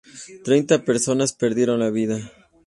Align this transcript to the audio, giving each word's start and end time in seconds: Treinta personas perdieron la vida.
Treinta 0.43 0.83
personas 0.83 1.31
perdieron 1.33 1.79
la 1.79 1.91
vida. 1.91 2.17